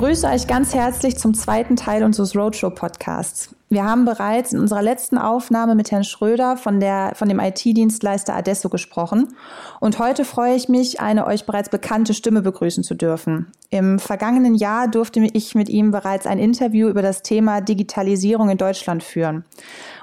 begrüße 0.00 0.28
euch 0.28 0.46
ganz 0.46 0.74
herzlich 0.74 1.18
zum 1.18 1.34
zweiten 1.34 1.76
Teil 1.76 2.04
unseres 2.04 2.34
Roadshow-Podcasts. 2.34 3.54
Wir 3.68 3.84
haben 3.84 4.06
bereits 4.06 4.54
in 4.54 4.58
unserer 4.58 4.80
letzten 4.80 5.18
Aufnahme 5.18 5.74
mit 5.74 5.90
Herrn 5.90 6.04
Schröder 6.04 6.56
von, 6.56 6.80
der, 6.80 7.12
von 7.16 7.28
dem 7.28 7.38
IT-Dienstleister 7.38 8.34
Adesso 8.34 8.70
gesprochen. 8.70 9.36
Und 9.78 9.98
heute 9.98 10.24
freue 10.24 10.54
ich 10.54 10.70
mich, 10.70 11.00
eine 11.00 11.26
euch 11.26 11.44
bereits 11.44 11.68
bekannte 11.68 12.14
Stimme 12.14 12.40
begrüßen 12.40 12.82
zu 12.82 12.94
dürfen. 12.94 13.52
Im 13.68 13.98
vergangenen 13.98 14.54
Jahr 14.54 14.88
durfte 14.88 15.20
ich 15.20 15.54
mit 15.54 15.68
ihm 15.68 15.90
bereits 15.90 16.26
ein 16.26 16.38
Interview 16.38 16.88
über 16.88 17.02
das 17.02 17.22
Thema 17.22 17.60
Digitalisierung 17.60 18.48
in 18.48 18.56
Deutschland 18.56 19.02
führen. 19.02 19.44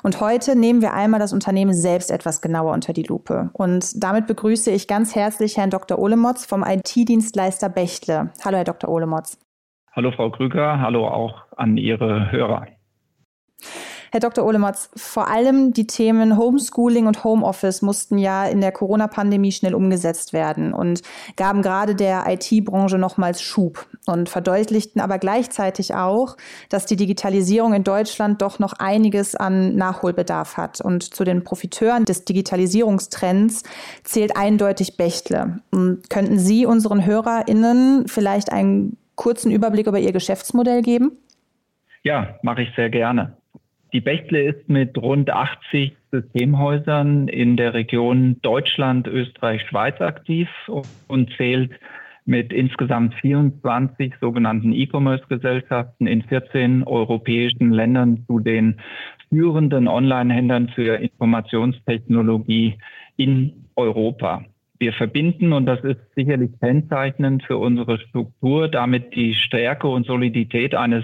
Und 0.04 0.22
heute 0.22 0.56
nehmen 0.56 0.84
wir 0.84 0.94
einmal 0.94 1.20
das 1.20 1.34
Unternehmen 1.34 1.74
selbst 1.74 2.12
etwas 2.12 2.42
genauer 2.42 2.74
unter 2.74 2.94
die 2.94 3.02
Lupe. 3.02 3.50
Und 3.54 4.04
damit 4.04 4.28
begrüße 4.28 4.70
ich 4.70 4.88
ganz 4.88 5.16
herzlich 5.16 5.58
Herrn 5.58 5.72
Dr. 5.72 5.98
Olemotz 5.98 6.46
vom 6.46 6.64
IT-Dienstleister 6.64 7.70
Bechtle. 7.70 8.30
Hallo, 8.46 8.58
Herr 8.58 8.64
Dr. 8.64 8.92
Olemotz. 8.92 9.40
Hallo, 9.98 10.12
Frau 10.12 10.30
Krüger. 10.30 10.80
Hallo 10.80 11.08
auch 11.08 11.46
an 11.56 11.76
Ihre 11.76 12.32
Hörer. 12.32 12.68
Herr 14.12 14.20
Dr. 14.20 14.46
Olemotz, 14.46 14.92
vor 14.96 15.28
allem 15.28 15.74
die 15.74 15.88
Themen 15.88 16.38
Homeschooling 16.38 17.08
und 17.08 17.24
Homeoffice 17.24 17.82
mussten 17.82 18.20
ja 18.20 18.46
in 18.46 18.62
der 18.62 18.72
Corona-Pandemie 18.72 19.52
schnell 19.52 19.74
umgesetzt 19.74 20.34
werden 20.34 20.72
und 20.72 21.02
gaben 21.36 21.64
gerade 21.64 21.96
der 21.96 22.26
IT-Branche 22.28 23.00
nochmals 23.00 23.42
Schub 23.42 23.88
und 24.06 24.30
verdeutlichten 24.30 25.02
aber 25.02 25.18
gleichzeitig 25.18 25.96
auch, 25.96 26.38
dass 26.70 26.86
die 26.86 26.96
Digitalisierung 26.96 27.74
in 27.74 27.84
Deutschland 27.84 28.44
doch 28.44 28.60
noch 28.60 28.74
einiges 28.74 29.36
an 29.36 29.76
Nachholbedarf 29.76 30.58
hat. 30.58 30.80
Und 30.80 31.16
zu 31.16 31.24
den 31.24 31.44
Profiteuren 31.44 32.06
des 32.06 32.24
Digitalisierungstrends 32.24 33.64
zählt 34.04 34.38
eindeutig 34.38 34.96
Bechtle. 34.96 35.62
Und 35.72 36.08
könnten 36.12 36.38
Sie 36.38 36.68
unseren 36.68 37.04
HörerInnen 37.04 38.08
vielleicht 38.08 38.52
einen 38.52 38.96
kurzen 39.18 39.52
Überblick 39.52 39.88
über 39.88 40.00
Ihr 40.00 40.14
Geschäftsmodell 40.14 40.82
geben? 40.82 41.18
Ja, 42.04 42.40
mache 42.42 42.62
ich 42.62 42.70
sehr 42.76 42.90
gerne. 42.90 43.36
Die 43.92 44.02
Bechtle 44.02 44.44
ist 44.44 44.70
mit 44.70 44.98
rund 44.98 45.30
80 45.30 45.96
Systemhäusern 46.12 47.28
in 47.28 47.58
der 47.58 47.74
Region 47.74 48.38
Deutschland, 48.42 49.08
Österreich, 49.08 49.62
Schweiz 49.68 50.00
aktiv 50.00 50.48
und 51.08 51.30
zählt 51.36 51.72
mit 52.26 52.52
insgesamt 52.52 53.14
24 53.16 54.14
sogenannten 54.20 54.74
E-Commerce-Gesellschaften 54.74 56.08
in 56.08 56.22
14 56.24 56.84
europäischen 56.84 57.72
Ländern 57.72 58.26
zu 58.28 58.40
den 58.40 58.80
führenden 59.30 59.88
Online-Händlern 59.88 60.70
für 60.70 60.96
Informationstechnologie 60.96 62.78
in 63.16 63.66
Europa. 63.76 64.44
Wir 64.80 64.94
verbinden, 64.94 65.54
und 65.54 65.66
das 65.66 65.84
ist 65.84 66.00
sicherlich 66.16 66.52
kennzeichnend 66.60 67.44
für 67.44 67.58
unsere 67.58 68.00
Struktur, 68.00 68.68
damit 68.68 69.16
die 69.16 69.34
Stärke 69.34 69.88
und 69.88 70.06
Solidität 70.06 70.76
eines 70.76 71.04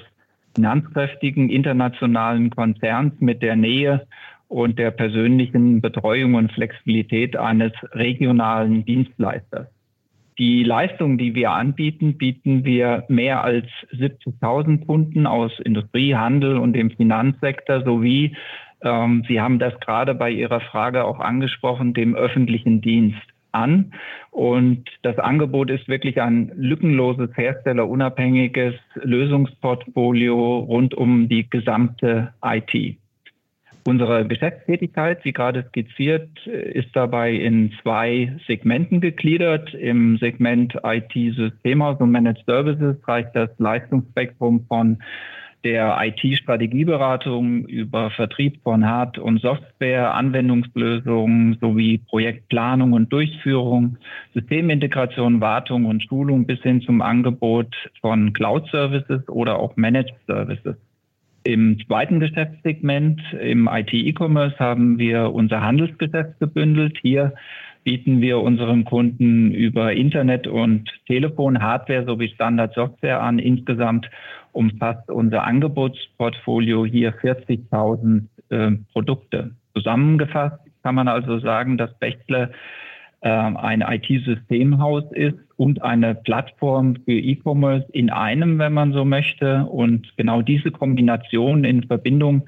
finanzkräftigen 0.56 1.50
internationalen 1.50 2.52
Konzerns 2.52 3.14
mit 3.20 3.42
der 3.42 3.56
Nähe 3.56 4.06
und 4.48 4.78
der 4.78 4.92
persönlichen 4.92 5.82
Betreuung 5.82 6.36
und 6.36 6.52
Flexibilität 6.52 7.36
eines 7.36 7.72
regionalen 7.94 8.86
Dienstleisters. 8.86 9.68
Die 10.38 10.64
Leistungen, 10.64 11.18
die 11.18 11.34
wir 11.36 11.52
anbieten, 11.52 12.18
bieten 12.18 12.66
wir 12.66 13.06
mehr 13.08 13.44
als 13.44 13.66
70.000 13.92 14.86
Kunden 14.86 15.28
aus 15.28 15.52
Industrie, 15.60 16.16
Handel 16.16 16.58
und 16.58 16.74
dem 16.74 16.92
Finanzsektor 16.92 17.84
sowie, 17.84 18.36
ähm, 18.84 19.24
Sie 19.28 19.40
haben 19.40 19.60
das 19.60 19.80
gerade 19.80 20.14
bei 20.14 20.30
Ihrer 20.30 20.60
Frage 20.60 21.06
auch 21.06 21.20
angesprochen, 21.20 21.94
dem 21.94 22.16
öffentlichen 22.16 22.82
Dienst 22.82 23.33
an. 23.54 23.94
Und 24.32 24.90
das 25.04 25.18
Angebot 25.20 25.69
ist 25.69 25.88
wirklich 25.88 26.22
ein 26.22 26.52
lückenloses, 26.56 27.30
herstellerunabhängiges 27.36 28.75
Lösungsportfolio 28.96 30.59
rund 30.59 30.94
um 30.94 31.30
die 31.30 31.50
gesamte 31.50 32.34
IT. 32.44 32.97
Unsere 33.86 34.25
Geschäftstätigkeit, 34.25 35.25
wie 35.25 35.34
gerade 35.34 35.66
skizziert, 35.68 36.47
ist 36.47 36.90
dabei 36.94 37.34
in 37.34 37.74
zwei 37.81 38.34
Segmenten 38.47 39.02
gegliedert. 39.02 39.74
Im 39.74 40.18
Segment 40.20 40.74
IT-Systemhaus 40.84 42.00
und 42.00 42.12
Managed 42.12 42.46
Services 42.46 42.96
reicht 43.06 43.35
das 43.35 43.50
Leistungsspektrum 43.58 44.66
von 44.70 45.00
der 45.63 45.97
IT-Strategieberatung 46.01 47.66
über 47.66 48.09
Vertrieb 48.12 48.62
von 48.63 48.85
Hard- 48.85 49.18
und 49.18 49.41
Software, 49.41 50.13
Anwendungslösungen 50.13 51.57
sowie 51.62 52.00
Projektplanung 52.00 52.94
und 52.94 53.12
Durchführung, 53.13 53.97
Systemintegration, 54.34 55.40
Wartung 55.41 55.85
und 55.85 56.03
Schulung 56.03 56.46
bis 56.46 56.62
hin 56.62 56.81
zum 56.81 57.02
Angebot 57.02 57.73
von 58.02 58.34
Cloud-Services 58.34 59.28
oder 59.29 59.57
auch 59.57 59.75
Managed 59.78 60.16
Services. 60.28 60.75
Im 61.46 61.78
zweiten 61.85 62.19
Geschäftssegment, 62.19 63.22
im 63.34 63.68
IT-E-Commerce, 63.68 64.57
haben 64.59 64.97
wir 64.97 65.34
unser 65.34 65.62
Handelsgeschäft 65.62 66.40
gebündelt. 66.40 66.97
Hier 67.02 67.34
bieten 67.84 68.22
wir 68.22 68.40
unseren 68.40 68.86
Kunden 68.86 69.52
über 69.52 69.94
Internet 69.94 70.48
und 70.48 70.90
Telefon, 71.08 71.62
Hardware 71.62 72.06
sowie 72.06 72.30
Standardsoftware 72.30 73.22
an. 73.22 73.40
Insgesamt 73.40 74.10
umfasst 74.52 75.10
unser 75.10 75.44
Angebotsportfolio 75.44 76.86
hier 76.86 77.14
40.000 77.14 78.24
äh, 78.50 78.72
Produkte. 78.92 79.52
Zusammengefasst 79.76 80.60
kann 80.84 80.96
man 80.96 81.08
also 81.08 81.40
sagen, 81.40 81.78
dass 81.78 81.98
Bechtle 82.00 82.52
äh, 83.22 83.30
ein 83.30 83.82
IT-Systemhaus 83.82 85.06
ist 85.12 85.40
und 85.56 85.82
eine 85.82 86.14
Plattform 86.14 86.98
für 87.06 87.14
E-Commerce 87.14 87.88
in 87.94 88.10
einem, 88.10 88.60
wenn 88.60 88.74
man 88.74 88.94
so 88.94 89.06
möchte. 89.06 89.66
Und 89.66 90.16
genau 90.18 90.42
diese 90.42 90.72
Kombination 90.72 91.64
in 91.64 91.84
Verbindung 91.84 92.48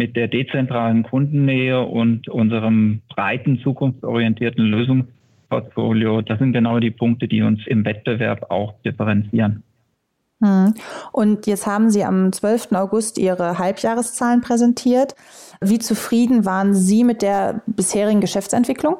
mit 0.00 0.16
der 0.16 0.28
dezentralen 0.28 1.02
Kundennähe 1.02 1.82
und 1.82 2.26
unserem 2.26 3.02
breiten, 3.14 3.60
zukunftsorientierten 3.62 4.64
Lösungsportfolio, 4.64 6.22
das 6.22 6.38
sind 6.38 6.54
genau 6.54 6.78
die 6.78 6.90
Punkte, 6.90 7.28
die 7.28 7.42
uns 7.42 7.60
im 7.66 7.84
Wettbewerb 7.84 8.50
auch 8.50 8.72
differenzieren. 8.82 9.62
Hm. 10.42 10.72
Und 11.12 11.46
jetzt 11.46 11.66
haben 11.66 11.90
Sie 11.90 12.02
am 12.02 12.32
12. 12.32 12.72
August 12.72 13.18
Ihre 13.18 13.58
Halbjahreszahlen 13.58 14.40
präsentiert. 14.40 15.14
Wie 15.60 15.78
zufrieden 15.78 16.46
waren 16.46 16.72
Sie 16.72 17.04
mit 17.04 17.20
der 17.20 17.60
bisherigen 17.66 18.22
Geschäftsentwicklung? 18.22 18.96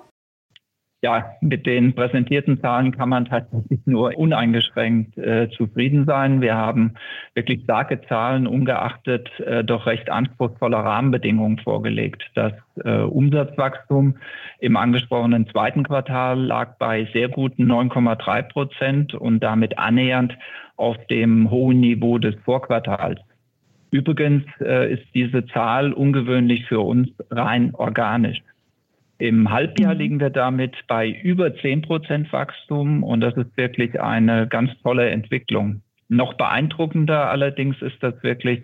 Ja, 1.03 1.33
mit 1.41 1.65
den 1.65 1.95
präsentierten 1.95 2.61
Zahlen 2.61 2.93
kann 2.95 3.09
man 3.09 3.25
tatsächlich 3.25 3.81
nur 3.87 4.19
uneingeschränkt 4.19 5.17
äh, 5.17 5.49
zufrieden 5.49 6.05
sein. 6.05 6.43
Wir 6.43 6.57
haben 6.57 6.93
wirklich 7.33 7.63
starke 7.65 8.03
Zahlen 8.03 8.47
ungeachtet 8.47 9.31
äh, 9.41 9.65
doch 9.65 9.87
recht 9.87 10.11
anspruchsvoller 10.11 10.81
Rahmenbedingungen 10.81 11.59
vorgelegt. 11.59 12.23
Das 12.35 12.53
äh, 12.85 12.99
Umsatzwachstum 12.99 14.17
im 14.59 14.77
angesprochenen 14.77 15.49
zweiten 15.49 15.85
Quartal 15.85 16.39
lag 16.39 16.77
bei 16.77 17.09
sehr 17.15 17.31
guten 17.31 17.65
9,3 17.73 18.43
Prozent 18.43 19.15
und 19.15 19.41
damit 19.41 19.79
annähernd 19.79 20.37
auf 20.77 20.99
dem 21.07 21.51
hohen 21.51 21.81
Niveau 21.81 22.19
des 22.19 22.35
Vorquartals. 22.45 23.21
Übrigens 23.91 24.45
äh, 24.61 24.93
ist 24.93 25.07
diese 25.15 25.47
Zahl 25.47 25.95
ungewöhnlich 25.95 26.67
für 26.67 26.81
uns 26.81 27.09
rein 27.31 27.75
organisch. 27.75 28.43
Im 29.21 29.51
Halbjahr 29.51 29.93
mhm. 29.93 30.01
liegen 30.01 30.21
wir 30.21 30.31
damit 30.31 30.75
bei 30.89 31.11
über 31.11 31.55
10 31.55 31.83
Prozent 31.83 32.33
Wachstum 32.33 33.05
und 33.05 33.21
das 33.21 33.37
ist 33.37 33.55
wirklich 33.55 34.01
eine 34.01 34.49
ganz 34.49 34.71
tolle 34.83 35.11
Entwicklung. 35.11 35.83
Noch 36.09 36.33
beeindruckender 36.35 37.29
allerdings 37.29 37.83
ist 37.83 38.03
das 38.03 38.15
wirklich 38.23 38.63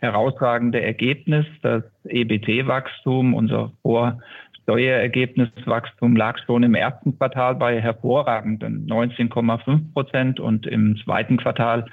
herausragende 0.00 0.82
Ergebnis, 0.82 1.46
das 1.62 1.84
EBT-Wachstum, 2.04 3.32
unser 3.32 3.72
Vorsteuerergebniswachstum 3.80 6.16
lag 6.16 6.36
schon 6.44 6.64
im 6.64 6.74
ersten 6.74 7.16
Quartal 7.16 7.54
bei 7.54 7.80
hervorragenden 7.80 8.86
19,5 8.86 9.94
Prozent 9.94 10.38
und 10.38 10.66
im 10.66 10.98
zweiten 11.02 11.38
Quartal 11.38 11.86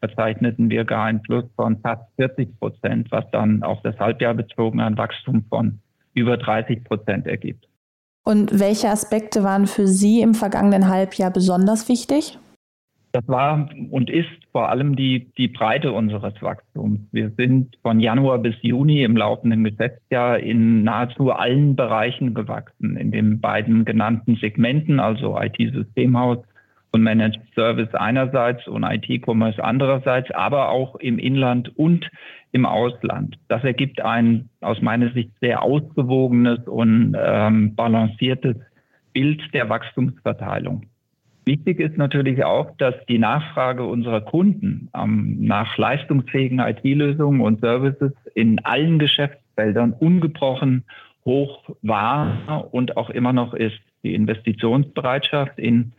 verzeichneten 0.00 0.70
wir 0.70 0.86
gar 0.86 1.04
ein 1.04 1.20
Plus 1.20 1.44
von 1.54 1.78
fast 1.82 2.04
40 2.16 2.58
Prozent, 2.58 3.10
was 3.10 3.30
dann 3.30 3.62
auf 3.62 3.82
das 3.82 3.98
Halbjahr 3.98 4.32
bezogen 4.32 4.80
ein 4.80 4.96
Wachstum 4.96 5.44
von 5.50 5.80
über 6.18 6.36
30 6.36 6.84
Prozent 6.84 7.26
ergibt. 7.26 7.66
Und 8.24 8.60
welche 8.60 8.88
Aspekte 8.88 9.42
waren 9.42 9.66
für 9.66 9.86
Sie 9.86 10.20
im 10.20 10.34
vergangenen 10.34 10.88
Halbjahr 10.88 11.30
besonders 11.30 11.88
wichtig? 11.88 12.38
Das 13.12 13.26
war 13.26 13.70
und 13.90 14.10
ist 14.10 14.28
vor 14.52 14.68
allem 14.68 14.96
die, 14.96 15.32
die 15.38 15.48
Breite 15.48 15.92
unseres 15.92 16.34
Wachstums. 16.42 17.00
Wir 17.10 17.30
sind 17.38 17.76
von 17.82 18.00
Januar 18.00 18.38
bis 18.38 18.54
Juni 18.60 19.02
im 19.02 19.16
laufenden 19.16 19.64
Geschäftsjahr 19.64 20.40
in 20.40 20.84
nahezu 20.84 21.32
allen 21.32 21.74
Bereichen 21.74 22.34
gewachsen, 22.34 22.96
in 22.96 23.10
den 23.10 23.40
beiden 23.40 23.86
genannten 23.86 24.36
Segmenten, 24.36 25.00
also 25.00 25.38
IT-Systemhaus 25.40 26.38
und 26.92 27.02
Managed 27.02 27.40
Service 27.54 27.92
einerseits 27.94 28.66
und 28.66 28.82
IT-Commerce 28.82 29.62
andererseits, 29.62 30.30
aber 30.30 30.70
auch 30.70 30.96
im 30.96 31.18
Inland 31.18 31.76
und 31.76 32.08
im 32.52 32.64
Ausland. 32.64 33.38
Das 33.48 33.62
ergibt 33.64 34.00
ein 34.00 34.48
aus 34.60 34.80
meiner 34.80 35.12
Sicht 35.12 35.30
sehr 35.40 35.62
ausgewogenes 35.62 36.66
und 36.66 37.16
ähm, 37.18 37.74
balanciertes 37.74 38.56
Bild 39.12 39.42
der 39.52 39.68
Wachstumsverteilung. 39.68 40.86
Wichtig 41.44 41.80
ist 41.80 41.96
natürlich 41.96 42.44
auch, 42.44 42.76
dass 42.76 42.94
die 43.08 43.18
Nachfrage 43.18 43.84
unserer 43.84 44.20
Kunden 44.20 44.90
ähm, 44.94 45.38
nach 45.40 45.78
leistungsfähigen 45.78 46.58
IT-Lösungen 46.58 47.40
und 47.40 47.60
Services 47.60 48.12
in 48.34 48.62
allen 48.64 48.98
Geschäftsfeldern 48.98 49.94
ungebrochen 49.94 50.84
hoch 51.24 51.70
war 51.82 52.68
und 52.72 52.96
auch 52.96 53.10
immer 53.10 53.32
noch 53.32 53.54
ist. 53.54 53.80
Die 54.02 54.14
Investitionsbereitschaft 54.14 55.58
in 55.58 55.92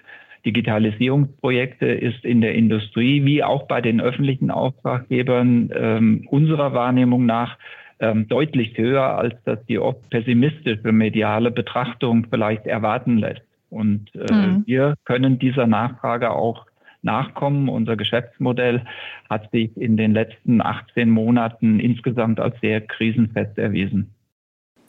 Digitalisierungsprojekte 0.45 1.87
ist 1.87 2.23
in 2.23 2.41
der 2.41 2.55
Industrie 2.55 3.25
wie 3.25 3.43
auch 3.43 3.67
bei 3.67 3.81
den 3.81 4.01
öffentlichen 4.01 4.51
Auftraggebern 4.51 5.69
ähm, 5.73 6.27
unserer 6.29 6.73
Wahrnehmung 6.73 7.25
nach 7.25 7.57
ähm, 7.99 8.27
deutlich 8.27 8.77
höher, 8.77 9.17
als 9.17 9.35
das 9.45 9.59
die 9.65 9.79
oft 9.79 10.09
pessimistische 10.09 10.91
mediale 10.91 11.51
Betrachtung 11.51 12.27
vielleicht 12.29 12.65
erwarten 12.65 13.17
lässt. 13.17 13.41
Und 13.69 14.09
äh, 14.15 14.33
mhm. 14.33 14.63
wir 14.65 14.95
können 15.05 15.37
dieser 15.37 15.67
Nachfrage 15.67 16.31
auch 16.31 16.65
nachkommen. 17.01 17.69
Unser 17.69 17.95
Geschäftsmodell 17.95 18.83
hat 19.29 19.51
sich 19.51 19.75
in 19.77 19.97
den 19.97 20.13
letzten 20.13 20.61
18 20.61 21.09
Monaten 21.09 21.79
insgesamt 21.79 22.39
als 22.39 22.59
sehr 22.61 22.81
krisenfest 22.81 23.57
erwiesen. 23.57 24.13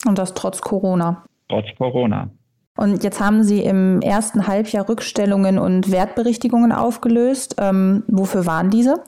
Und 0.06 0.18
das 0.18 0.34
trotz 0.34 0.60
Corona. 0.60 1.24
Trotz 1.48 1.66
Corona. 1.76 2.30
Und 2.76 3.02
jetzt 3.02 3.20
haben 3.20 3.42
Sie 3.42 3.62
im 3.62 4.00
ersten 4.00 4.46
Halbjahr 4.46 4.88
Rückstellungen 4.88 5.58
und 5.58 5.90
Wertberichtigungen 5.90 6.72
aufgelöst. 6.72 7.56
Ähm, 7.60 8.04
wofür 8.08 8.46
waren 8.46 8.70
diese? 8.70 9.02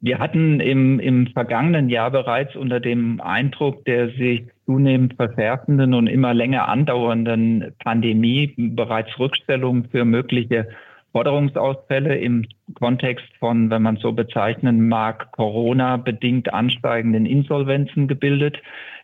Wir 0.00 0.18
hatten 0.18 0.58
im, 0.58 0.98
im 0.98 1.28
vergangenen 1.28 1.88
Jahr 1.88 2.10
bereits 2.10 2.56
unter 2.56 2.80
dem 2.80 3.20
Eindruck 3.20 3.84
der 3.84 4.08
sich 4.08 4.42
zunehmend 4.66 5.14
verschärfenden 5.14 5.94
und 5.94 6.08
immer 6.08 6.34
länger 6.34 6.68
andauernden 6.68 7.72
Pandemie 7.78 8.52
bereits 8.56 9.16
Rückstellungen 9.20 9.88
für 9.90 10.04
mögliche 10.04 10.66
Forderungsausfälle 11.12 12.16
im 12.18 12.46
Kontext 12.74 13.26
von, 13.38 13.70
wenn 13.70 13.82
man 13.82 13.98
so 13.98 14.12
bezeichnen 14.12 14.88
mag, 14.88 15.30
Corona-bedingt 15.32 16.52
ansteigenden 16.52 17.26
Insolvenzen 17.26 18.08
gebildet, 18.08 18.56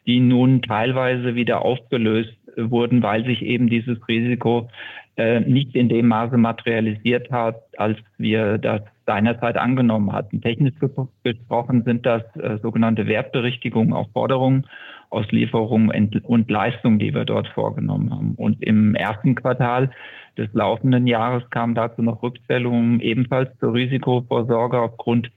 die 0.07 0.19
nun 0.19 0.63
teilweise 0.63 1.35
wieder 1.35 1.63
aufgelöst 1.63 2.38
wurden, 2.59 3.03
weil 3.03 3.25
sich 3.25 3.43
eben 3.43 3.69
dieses 3.69 3.97
Risiko 4.09 4.69
äh, 5.17 5.41
nicht 5.41 5.75
in 5.75 5.89
dem 5.89 6.09
Maße 6.09 6.37
materialisiert 6.37 7.31
hat, 7.31 7.57
als 7.77 7.99
wir 8.19 8.59
das 8.59 8.83
seinerzeit 9.07 9.57
angenommen 9.57 10.13
hatten. 10.13 10.41
Technisch 10.41 10.75
gesprochen 11.25 11.83
sind 11.85 12.07
das 12.07 12.23
äh, 12.37 12.59
sogenannte 12.63 13.07
Wertberichtigungen 13.07 13.93
auf 13.93 14.07
Forderungen 14.13 14.67
aus 15.11 15.27
Lieferungen 15.31 16.21
und 16.23 16.51
Leistungen, 16.51 16.99
die 16.99 17.15
wir 17.15 17.25
dort 17.25 17.49
vorgenommen 17.49 18.11
haben. 18.11 18.35
Und 18.37 18.63
im 18.63 18.95
ersten 18.95 19.35
Quartal 19.35 19.91
des 20.37 20.53
laufenden 20.53 21.07
Jahres 21.07 21.49
kamen 21.51 21.75
dazu 21.75 22.03
noch 22.03 22.23
Rückstellungen 22.23 23.01
ebenfalls 23.01 23.51
zur 23.59 23.75
Risikovorsorge 23.75 24.81
aufgrund 24.81 25.31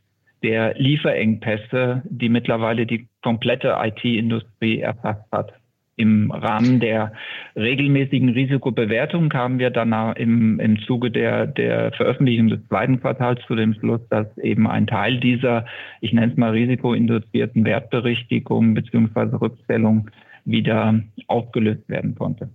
der 0.43 0.75
Lieferengpässe, 0.75 2.01
die 2.05 2.29
mittlerweile 2.29 2.85
die 2.85 3.07
komplette 3.23 3.77
IT-Industrie 3.79 4.79
erfasst 4.79 5.25
hat. 5.31 5.53
Im 6.01 6.31
Rahmen 6.31 6.79
der 6.79 7.13
regelmäßigen 7.55 8.29
Risikobewertung 8.29 9.29
kamen 9.29 9.59
wir 9.59 9.69
dann 9.69 9.93
im, 10.15 10.59
im 10.59 10.79
Zuge 10.79 11.11
der, 11.11 11.45
der 11.45 11.91
Veröffentlichung 11.91 12.47
des 12.47 12.67
zweiten 12.67 12.99
Quartals 12.99 13.39
zu 13.45 13.55
dem 13.55 13.75
Schluss, 13.75 14.01
dass 14.09 14.25
eben 14.39 14.67
ein 14.67 14.87
Teil 14.87 15.19
dieser, 15.19 15.65
ich 15.99 16.11
nenne 16.11 16.31
es 16.31 16.37
mal 16.37 16.51
risikoinduzierten 16.51 17.65
Wertberichtigungen 17.65 18.73
bzw. 18.73 19.35
Rückstellung 19.35 20.09
wieder 20.43 20.99
aufgelöst 21.27 21.87
werden 21.87 22.15
konnte. 22.15 22.49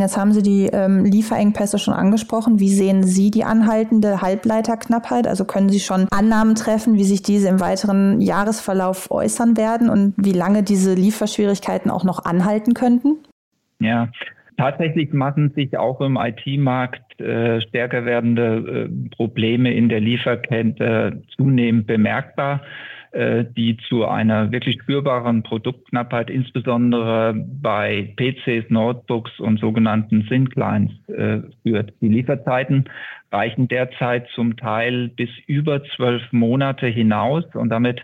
Jetzt 0.00 0.16
haben 0.16 0.32
Sie 0.32 0.42
die 0.42 0.66
ähm, 0.72 1.04
Lieferengpässe 1.04 1.78
schon 1.78 1.94
angesprochen. 1.94 2.60
Wie 2.60 2.68
sehen 2.68 3.02
Sie 3.02 3.30
die 3.30 3.44
anhaltende 3.44 4.20
Halbleiterknappheit? 4.22 5.26
Also 5.26 5.44
können 5.44 5.68
Sie 5.68 5.80
schon 5.80 6.06
Annahmen 6.10 6.54
treffen, 6.54 6.94
wie 6.94 7.04
sich 7.04 7.22
diese 7.22 7.48
im 7.48 7.60
weiteren 7.60 8.20
Jahresverlauf 8.20 9.10
äußern 9.10 9.56
werden 9.56 9.90
und 9.90 10.14
wie 10.16 10.32
lange 10.32 10.62
diese 10.62 10.94
Lieferschwierigkeiten 10.94 11.90
auch 11.90 12.04
noch 12.04 12.24
anhalten 12.24 12.74
könnten? 12.74 13.18
Ja, 13.80 14.08
Tatsächlich 14.56 15.12
machen 15.12 15.52
sich 15.56 15.76
auch 15.76 16.00
im 16.00 16.16
IT-Markt 16.16 17.20
äh, 17.20 17.60
stärker 17.60 18.04
werdende 18.04 18.88
äh, 18.88 19.16
Probleme 19.16 19.74
in 19.74 19.88
der 19.88 20.00
Lieferkette 20.00 21.22
zunehmend 21.36 21.88
bemerkbar. 21.88 22.60
Äh, 23.14 23.44
die 23.56 23.76
zu 23.88 24.06
einer 24.06 24.50
wirklich 24.50 24.76
spürbaren 24.82 25.44
Produktknappheit, 25.44 26.30
insbesondere 26.30 27.32
bei 27.62 28.12
PCs, 28.16 28.70
Notebooks 28.70 29.38
und 29.38 29.60
sogenannten 29.60 30.26
Thin-Clients 30.26 30.92
äh, 31.10 31.42
führt. 31.62 31.92
Die 32.00 32.08
Lieferzeiten 32.08 32.86
reichen 33.30 33.68
derzeit 33.68 34.26
zum 34.34 34.56
Teil 34.56 35.10
bis 35.10 35.30
über 35.46 35.84
zwölf 35.94 36.22
Monate 36.32 36.88
hinaus 36.88 37.44
und 37.54 37.68
damit 37.68 38.00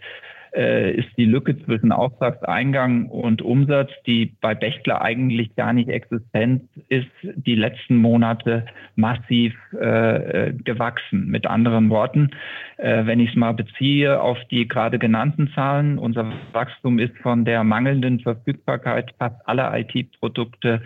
äh, 0.55 0.93
ist 0.95 1.09
die 1.17 1.25
Lücke 1.25 1.59
zwischen 1.65 1.93
Auftragseingang 1.93 3.07
und 3.07 3.43
Umsatz, 3.43 3.91
die 4.07 4.35
bei 4.41 4.55
Bechtler 4.55 5.03
eigentlich 5.03 5.55
gar 5.57 5.73
nicht 5.73 5.89
existent 5.89 6.63
ist, 6.89 7.11
die 7.23 7.55
letzten 7.55 7.97
Monate 7.97 8.67
massiv 8.97 9.55
äh, 9.75 10.49
äh 10.49 10.53
gewachsen. 10.53 11.27
Mit 11.29 11.47
anderen 11.47 11.91
Worten, 11.91 12.31
äh, 12.77 13.07
wenn 13.07 13.21
ich 13.21 13.31
es 13.31 13.37
mal 13.37 13.53
beziehe 13.53 14.21
auf 14.21 14.39
die 14.51 14.67
gerade 14.69 14.99
genannten 14.99 15.51
Zahlen, 15.55 15.99
unser 15.99 16.33
Wachstum 16.53 16.99
ist 16.99 17.17
von 17.19 17.45
der 17.45 17.65
mangelnden 17.65 18.21
Verfügbarkeit 18.21 19.15
fast 19.19 19.37
aller 19.49 19.79
IT-Produkte 19.79 20.83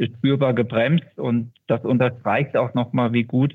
spürbar 0.00 0.54
gebremst 0.54 1.18
und 1.18 1.52
das 1.66 1.84
unterstreicht 1.84 2.56
auch 2.56 2.74
nochmal, 2.74 3.12
wie 3.12 3.24
gut 3.24 3.54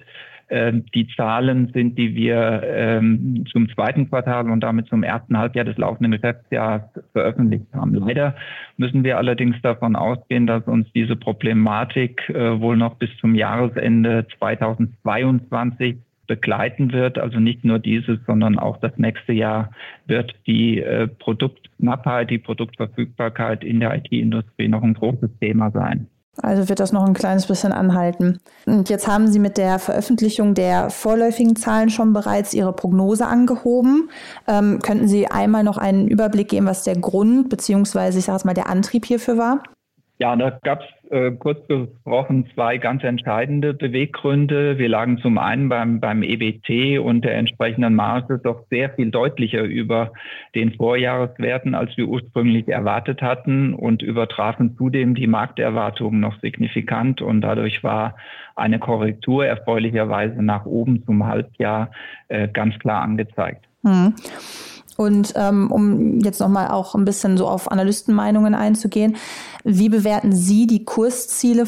die 0.50 1.08
Zahlen 1.16 1.72
sind, 1.74 1.98
die 1.98 2.16
wir 2.16 2.62
ähm, 2.64 3.46
zum 3.52 3.70
zweiten 3.70 4.10
Quartal 4.10 4.50
und 4.50 4.62
damit 4.62 4.88
zum 4.88 5.04
ersten 5.04 5.38
Halbjahr 5.38 5.66
des 5.66 5.78
laufenden 5.78 6.12
Geschäftsjahres 6.12 6.84
veröffentlicht 7.12 7.66
haben. 7.74 7.94
Leider 7.96 8.36
müssen 8.78 9.04
wir 9.04 9.18
allerdings 9.18 9.56
davon 9.62 9.96
ausgehen, 9.96 10.46
dass 10.46 10.68
uns 10.68 10.88
diese 10.94 11.16
Problematik 11.16 12.30
äh, 12.30 12.60
wohl 12.60 12.78
noch 12.78 12.96
bis 12.96 13.10
zum 13.20 13.36
Jahresende 13.36 14.28
2022 14.38 15.98
begleiten 16.28 16.92
wird. 16.94 17.18
Also 17.18 17.40
nicht 17.40 17.64
nur 17.64 17.80
dieses, 17.80 18.20
sondern 18.26 18.58
auch 18.58 18.78
das 18.78 18.98
nächste 18.98 19.34
Jahr 19.34 19.72
wird 20.06 20.34
die 20.48 20.80
äh, 20.80 21.08
Produktknappheit, 21.08 22.30
die 22.30 22.38
Produktverfügbarkeit 22.38 23.64
in 23.64 23.80
der 23.80 23.96
IT-Industrie 23.96 24.68
noch 24.68 24.84
ein 24.84 24.94
großes 24.94 25.30
Thema 25.40 25.72
sein. 25.72 26.08
Also 26.42 26.68
wird 26.68 26.80
das 26.80 26.92
noch 26.92 27.06
ein 27.06 27.14
kleines 27.14 27.46
bisschen 27.46 27.72
anhalten. 27.72 28.40
Und 28.66 28.90
jetzt 28.90 29.08
haben 29.08 29.28
Sie 29.28 29.40
mit 29.40 29.58
der 29.58 29.78
Veröffentlichung 29.78 30.56
der 30.56 30.90
vorläufigen 30.90 31.56
Zahlen 31.56 31.90
schon 31.90 32.12
bereits 32.12 32.54
Ihre 32.54 32.74
Prognose 32.74 33.28
angehoben. 33.28 34.10
Ähm, 34.48 34.80
könnten 34.82 35.08
Sie 35.08 35.28
einmal 35.28 35.64
noch 35.64 35.78
einen 35.78 36.08
Überblick 36.08 36.50
geben, 36.50 36.66
was 36.66 36.84
der 36.84 36.98
Grund 36.98 37.50
beziehungsweise 37.50 38.18
ich 38.18 38.26
sage 38.26 38.38
es 38.38 38.46
mal 38.46 38.54
der 38.54 38.68
Antrieb 38.68 39.06
hierfür 39.06 39.38
war? 39.38 39.64
Ja, 40.24 40.38
da 40.38 40.52
gab 40.52 40.80
es 40.84 41.12
äh, 41.12 41.32
kurz 41.32 41.68
gesprochen 41.68 42.50
zwei 42.54 42.78
ganz 42.78 43.04
entscheidende 43.04 43.74
Beweggründe. 43.74 44.78
Wir 44.78 44.88
lagen 44.88 45.18
zum 45.18 45.38
einen 45.38 45.68
beim, 45.68 46.00
beim 46.00 46.24
EBT 46.24 46.98
und 47.00 47.26
der 47.26 47.36
entsprechenden 47.36 47.94
Marge 47.94 48.40
doch 48.42 48.64
sehr 48.70 48.92
viel 48.92 49.12
deutlicher 49.12 49.64
über 49.64 50.14
den 50.56 50.76
Vorjahreswerten, 50.76 51.76
als 51.76 51.98
wir 51.98 52.08
ursprünglich 52.08 52.70
erwartet 52.70 53.22
hatten 53.22 53.74
und 53.74 54.02
übertrafen 54.02 54.78
zudem 54.78 55.14
die 55.14 55.28
Markterwartungen 55.28 56.22
noch 56.22 56.40
signifikant 56.40 57.22
und 57.22 57.42
dadurch 57.42 57.84
war 57.84 58.16
eine 58.56 58.80
Korrektur 58.80 59.46
erfreulicherweise 59.46 60.42
nach 60.42 60.66
oben 60.66 61.04
zum 61.04 61.28
Halbjahr 61.28 61.92
äh, 62.30 62.48
ganz 62.48 62.80
klar 62.80 63.02
angezeigt. 63.02 63.66
Hm. 63.86 64.16
Und 64.98 65.34
ähm, 65.36 65.72
um 65.72 66.20
jetzt 66.20 66.40
nochmal 66.40 66.70
auch 66.70 66.96
ein 66.96 67.06
bisschen 67.06 67.38
so 67.38 67.48
auf 67.48 67.72
Analystenmeinungen 67.72 68.56
einzugehen, 68.56 69.16
wie 69.64 69.90
bewerten 69.90 70.34
Sie 70.34 70.68
die 70.68 70.86
Kursziele? 70.86 71.66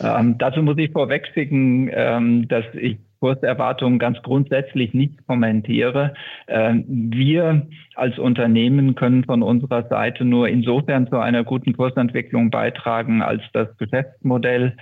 Ähm, 0.00 0.36
dazu 0.38 0.62
muss 0.62 0.76
ich 0.78 0.92
vorwegschicken, 0.92 1.90
ähm, 1.92 2.48
dass 2.48 2.64
ich 2.74 2.98
Kurserwartungen 3.20 3.98
ganz 3.98 4.20
grundsätzlich 4.22 4.92
nicht 4.92 5.26
kommentiere. 5.26 6.14
Ähm, 6.48 6.84
wir 6.86 7.66
als 7.94 8.18
Unternehmen 8.18 8.94
können 8.94 9.24
von 9.24 9.42
unserer 9.42 9.88
Seite 9.88 10.24
nur 10.24 10.48
insofern 10.48 11.08
zu 11.08 11.18
einer 11.18 11.44
guten 11.44 11.72
Kursentwicklung 11.74 12.50
beitragen, 12.50 13.22
als 13.22 13.42
das 13.52 13.74
Geschäftsmodell 13.78 14.76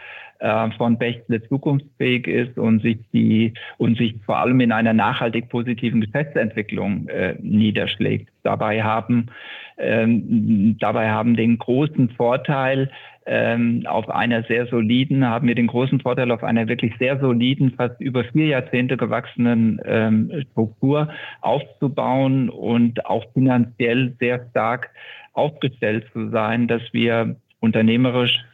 äh, 0.44 0.70
von 0.72 0.98
Bechtle 0.98 1.42
zukunftsfähig 1.48 2.26
ist 2.26 2.58
und 2.58 2.82
sich 2.82 2.98
die 3.14 3.54
und 3.78 3.96
sich 3.96 4.14
vor 4.26 4.36
allem 4.36 4.60
in 4.60 4.72
einer 4.72 4.92
nachhaltig 4.92 5.48
positiven 5.48 6.02
Geschäftsentwicklung 6.02 7.08
äh, 7.08 7.34
niederschlägt. 7.40 8.28
Dabei 8.42 8.82
haben 8.82 9.30
ähm, 9.78 10.76
dabei 10.78 11.10
haben 11.10 11.34
den 11.34 11.58
großen 11.58 12.10
Vorteil 12.10 12.90
ähm, 13.24 13.84
auf 13.86 14.10
einer 14.10 14.42
sehr 14.42 14.66
soliden, 14.66 15.24
haben 15.24 15.48
wir 15.48 15.54
den 15.54 15.66
großen 15.66 16.00
Vorteil 16.00 16.30
auf 16.30 16.44
einer 16.44 16.68
wirklich 16.68 16.92
sehr 16.98 17.18
soliden, 17.18 17.72
fast 17.72 17.98
über 17.98 18.22
vier 18.24 18.48
Jahrzehnte 18.48 18.98
gewachsenen 18.98 19.80
ähm, 19.86 20.30
Struktur 20.50 21.08
aufzubauen 21.40 22.50
und 22.50 23.06
auch 23.06 23.24
finanziell 23.32 24.14
sehr 24.20 24.46
stark 24.50 24.90
aufgestellt 25.32 26.04
zu 26.12 26.28
sein, 26.28 26.68
dass 26.68 26.82
wir 26.92 27.36
unternehmerisch 27.60 28.44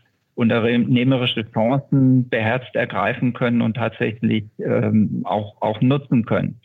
unternehmerische 0.40 1.44
Chancen 1.52 2.28
beherzt 2.30 2.74
ergreifen 2.74 3.34
können 3.34 3.60
und 3.60 3.74
tatsächlich 3.74 4.44
ähm, 4.58 5.20
auch, 5.24 5.60
auch 5.60 5.82
nutzen 5.82 6.24
können. 6.24 6.58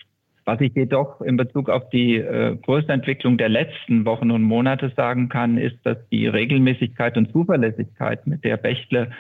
Was 0.46 0.62
ich 0.62 0.74
jedoch 0.75 1.20
in 1.22 1.36
Bezug 1.36 1.70
auf 1.70 1.89
die 1.89 2.15
äh, 2.15 2.55
Kursentwicklung 2.65 3.38
der 3.38 3.50
letzten 3.50 4.05
Wochen 4.05 4.32
und 4.32 4.44
Monate 4.44 4.94
sagen 4.96 5.27
kann, 5.27 5.58
ist, 5.58 5.77
dass 5.84 5.98
die 6.10 6.27
Regelmäßigkeit 6.27 7.17
und 7.17 7.32
Zuverlässigkeit, 7.32 8.25
mit 8.27 8.46
der 8.46 8.55
Bechtle 8.55 9.12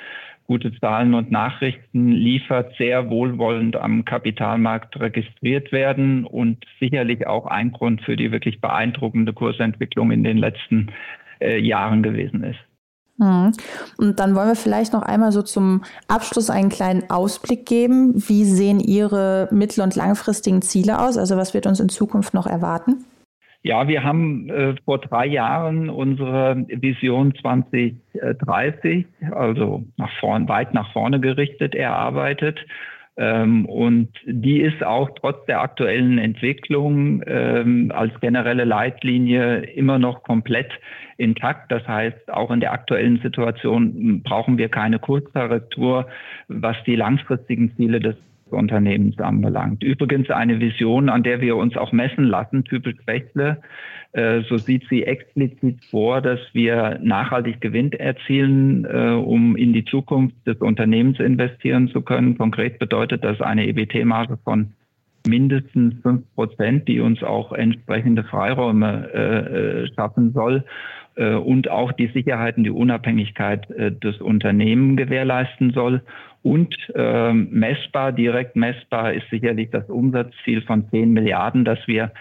gute 0.47 0.71
Zahlen 0.79 1.15
und 1.15 1.31
Nachrichten 1.31 2.11
liefert, 2.11 2.75
sehr 2.77 3.09
wohlwollend 3.09 3.75
am 3.75 4.05
Kapitalmarkt 4.05 4.97
registriert 4.99 5.73
werden 5.73 6.23
und 6.23 6.63
sicherlich 6.79 7.27
auch 7.27 7.47
ein 7.47 7.71
Grund 7.71 8.03
für 8.03 8.15
die 8.15 8.31
wirklich 8.31 8.61
beeindruckende 8.61 9.33
Kursentwicklung 9.33 10.11
in 10.11 10.23
den 10.23 10.37
letzten 10.37 10.93
äh, 11.41 11.59
Jahren 11.59 12.03
gewesen 12.03 12.43
ist. 12.43 12.59
Mhm. 13.17 13.53
Und 13.97 14.19
dann 14.19 14.35
wollen 14.35 14.49
wir 14.49 14.55
vielleicht 14.55 14.93
noch 14.93 15.01
einmal 15.01 15.31
so 15.31 15.41
zum 15.41 15.83
Abschluss 16.07 16.49
einen 16.49 16.69
kleinen 16.69 17.09
Ausblick 17.09 17.65
geben. 17.65 18.13
Wie 18.15 18.43
sehen 18.43 18.79
Ihre 18.79 19.47
mittel- 19.51 19.83
und 19.83 19.95
langfristigen 19.95 20.61
Ziele 20.61 20.99
aus? 20.99 21.17
Also 21.17 21.37
was 21.37 21.53
wird 21.53 21.67
uns 21.67 21.79
in 21.79 21.89
Zukunft 21.89 22.33
noch 22.33 22.47
erwarten? 22.47 23.05
Ja, 23.63 23.87
wir 23.87 24.03
haben 24.03 24.47
äh, 24.49 24.75
vor 24.85 24.99
drei 24.99 25.25
Jahren 25.25 25.89
unsere 25.89 26.65
Vision 26.67 27.33
2030, 27.41 29.07
also 29.31 29.83
nach 29.97 30.11
vorn, 30.19 30.47
weit 30.47 30.75
nach 30.75 30.93
vorne 30.93 31.19
gerichtet, 31.19 31.73
erarbeitet. 31.73 32.59
Ähm, 33.17 33.65
und 33.65 34.09
die 34.25 34.59
ist 34.59 34.83
auch 34.83 35.09
trotz 35.19 35.45
der 35.45 35.61
aktuellen 35.61 36.17
Entwicklung 36.17 37.23
ähm, 37.25 37.91
als 37.95 38.11
generelle 38.19 38.65
Leitlinie 38.65 39.59
immer 39.61 39.99
noch 39.99 40.23
komplett 40.23 40.69
intakt. 41.17 41.71
Das 41.71 41.87
heißt, 41.87 42.31
auch 42.31 42.51
in 42.51 42.59
der 42.59 42.73
aktuellen 42.73 43.21
Situation 43.21 44.21
brauchen 44.23 44.57
wir 44.57 44.67
keine 44.67 44.99
Kurskorrektur, 44.99 46.07
was 46.49 46.75
die 46.85 46.95
langfristigen 46.95 47.73
Ziele 47.77 47.99
des 47.99 48.15
Unternehmens 48.49 49.19
anbelangt. 49.19 49.83
Übrigens 49.83 50.29
eine 50.29 50.59
Vision, 50.59 51.09
an 51.09 51.23
der 51.23 51.41
wir 51.41 51.55
uns 51.55 51.75
auch 51.77 51.91
messen 51.91 52.25
lassen, 52.25 52.63
typisch 52.63 52.95
Bechtle. 53.05 53.61
Äh, 54.11 54.41
so 54.47 54.57
sieht 54.57 54.87
sie 54.89 55.03
explizit 55.03 55.83
vor, 55.85 56.21
dass 56.21 56.39
wir 56.53 56.99
nachhaltig 57.01 57.59
Gewinn 57.59 57.91
erzielen, 57.91 58.85
äh, 58.85 59.11
um 59.11 59.55
in 59.55 59.73
die 59.73 59.85
Zukunft 59.85 60.35
des 60.45 60.57
Unternehmens 60.57 61.19
investieren 61.19 61.89
zu 61.89 62.01
können. 62.01 62.37
Konkret 62.37 62.79
bedeutet 62.79 63.23
das 63.23 63.41
eine 63.41 63.67
EBT-Marge 63.67 64.37
von 64.43 64.73
mindestens 65.25 65.95
fünf 66.01 66.23
Prozent, 66.35 66.87
die 66.87 66.99
uns 66.99 67.23
auch 67.23 67.51
entsprechende 67.51 68.23
Freiräume 68.23 69.11
äh, 69.13 69.93
schaffen 69.95 70.33
soll 70.33 70.63
und 71.17 71.69
auch 71.69 71.93
die 71.93 72.07
Sicherheiten, 72.07 72.65
die 72.65 72.69
Unabhängigkeit 72.69 73.69
des 74.03 74.19
Unternehmens 74.19 74.97
gewährleisten 74.97 75.71
soll. 75.71 76.01
Und 76.45 76.75
äh, 76.93 77.33
messbar, 77.33 78.11
direkt 78.11 78.55
messbar 78.55 79.13
ist 79.13 79.27
sicherlich 79.31 79.71
das 79.71 79.89
Umsatzziel 79.89 80.61
von 80.61 80.87
10 80.89 81.11
Milliarden, 81.11 81.65
das 81.65 81.79
wir 81.87 82.11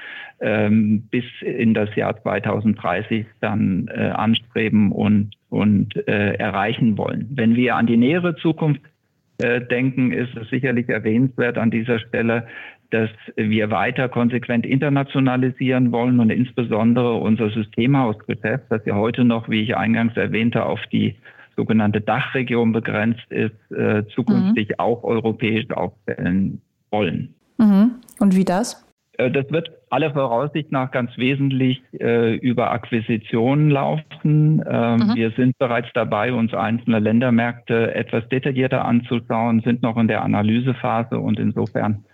ähm, 0.41 1.03
bis 1.11 1.25
in 1.43 1.75
das 1.75 1.95
Jahr 1.95 2.21
2030 2.23 3.27
dann 3.41 3.91
äh, 3.95 4.09
anstreben 4.09 4.93
und, 4.93 5.33
und 5.51 5.95
äh, 6.09 6.37
erreichen 6.37 6.97
wollen. 6.97 7.29
Wenn 7.33 7.55
wir 7.55 7.77
an 7.77 7.87
die 7.87 7.99
nähere 7.99 8.35
Zukunft 8.37 8.81
äh, 8.83 8.94
denken, 9.41 10.12
ist 10.12 10.37
es 10.37 10.49
sicherlich 10.49 10.88
erwähnenswert 10.88 11.59
an 11.59 11.71
dieser 11.71 11.99
Stelle, 11.99 12.47
dass 12.91 13.11
wir 13.35 13.73
weiter 13.73 14.09
konsequent 14.09 14.64
internationalisieren 14.64 15.91
wollen 15.91 16.21
und 16.21 16.31
insbesondere 16.31 17.14
unser 17.14 17.50
Systemhausgeschäft, 17.50 18.64
das 18.69 18.85
ja 18.87 18.95
heute 18.95 19.25
noch, 19.25 19.49
wie 19.49 19.62
ich 19.62 19.76
eingangs 19.76 20.17
erwähnte, 20.17 20.64
auf 20.64 20.81
die 20.93 21.17
sogenannte 21.57 22.00
Dachregion 22.00 22.73
begrenzt 22.73 23.31
ist, 23.31 23.73
äh, 23.73 24.05
zukünftig 24.14 24.69
mhm. 24.69 24.75
auch 24.79 25.03
europäisch 25.03 25.71
aufstellen 25.71 26.61
wollen. 26.91 27.35
Mhm. 27.59 27.97
Und 28.21 28.37
wie 28.37 28.45
das? 28.45 28.87
Äh, 29.19 29.31
das 29.31 29.50
wird 29.50 29.71
aller 29.91 30.12
Voraussicht 30.12 30.73
nach 30.73 30.91
ganz 30.91 31.17
wesentlich 31.17 31.83
äh, 31.99 32.37
über 32.37 32.71
Akquisitionen 32.71 33.71
laufen. 33.71 34.05
Ähm, 34.25 34.57
mhm. 34.57 35.14
Wir 35.14 35.31
sind 35.33 35.59
bereits 35.59 35.88
dabei, 35.95 36.33
uns 36.33 36.54
einzelne 36.54 36.99
Ländermärkte 36.99 37.95
etwas 37.95 38.28
detaillierter 38.28 38.85
anzuschauen, 38.85 39.61
sind 39.61 39.83
noch 39.83 39.97
in 39.97 40.09
der 40.09 40.23
Analysephase 40.23 41.19
und 41.19 41.38
insofern 41.38 42.04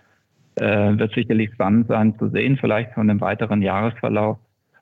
äh, 0.55 0.97
wird 0.97 1.13
sicherlich 1.13 1.51
spannend 1.53 1.87
sein 1.87 2.17
zu 2.19 2.29
sehen, 2.29 2.57
vielleicht 2.59 2.93
von 2.93 3.07
dem 3.07 3.21
weiteren 3.21 3.61
Jahresverlauf, 3.61 4.37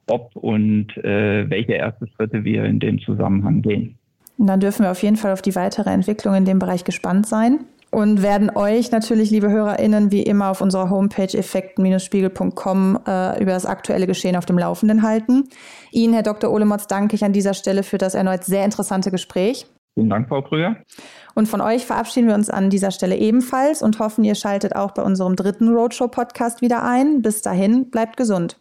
ob 0.08 0.36
und 0.36 0.98
äh, 0.98 1.50
welche 1.50 1.74
erste 1.74 2.08
Schritte 2.08 2.44
wir 2.44 2.66
in 2.66 2.80
dem 2.80 3.00
Zusammenhang 3.00 3.62
gehen. 3.62 3.96
Und 4.38 4.48
dann 4.48 4.60
dürfen 4.60 4.84
wir 4.84 4.92
auf 4.92 5.04
jeden 5.04 5.18
Fall 5.18 5.32
auf 5.32 5.42
die 5.42 5.56
weitere 5.56 5.92
Entwicklung 5.92 6.34
in 6.34 6.46
dem 6.46 6.60
Bereich 6.60 6.84
gespannt 6.84 7.28
sein 7.28 7.60
und 7.92 8.22
werden 8.22 8.52
euch 8.56 8.92
natürlich, 8.92 9.32
liebe 9.32 9.50
HörerInnen, 9.50 10.12
wie 10.12 10.22
immer 10.24 10.50
auf 10.50 10.62
unserer 10.62 10.90
Homepage 10.90 11.38
effekten-spiegel.com 11.38 13.00
äh, 13.08 13.42
über 13.42 13.52
das 13.52 13.66
aktuelle 13.66 14.08
Geschehen 14.08 14.36
auf 14.36 14.46
dem 14.46 14.58
Laufenden 14.58 15.02
halten. 15.02 15.50
Ihnen, 15.92 16.14
Herr 16.14 16.24
Dr. 16.24 16.52
Olemotz, 16.52 16.88
danke 16.88 17.16
ich 17.16 17.24
an 17.24 17.34
dieser 17.34 17.54
Stelle 17.54 17.84
für 17.84 17.98
das 17.98 18.14
erneut 18.14 18.44
sehr 18.44 18.66
interessante 18.66 19.12
Gespräch. 19.12 19.66
Vielen 19.96 20.10
Dank, 20.10 20.30
Frau 20.30 20.42
Krüger. 20.42 20.78
Und 21.36 21.48
von 21.48 21.62
euch 21.62 21.86
verabschieden 21.86 22.28
wir 22.28 22.36
uns 22.36 22.50
an 22.50 22.70
dieser 22.70 22.92
Stelle 22.92 23.18
ebenfalls 23.18 23.82
und 23.82 24.00
hoffen, 24.00 24.24
ihr 24.24 24.36
schaltet 24.36 24.76
auch 24.76 24.92
bei 24.92 25.02
unserem 25.02 25.36
dritten 25.36 25.70
Roadshow-Podcast 25.70 26.62
wieder 26.62 26.84
ein. 26.84 27.22
Bis 27.22 27.42
dahin, 27.42 27.90
bleibt 27.90 28.16
gesund. 28.16 28.58